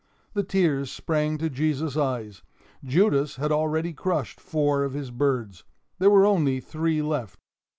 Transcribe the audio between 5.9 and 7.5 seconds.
There were only three left.